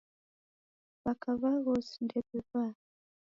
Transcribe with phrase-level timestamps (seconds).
[1.03, 2.73] W'aka w'aghosi ndew'ivaa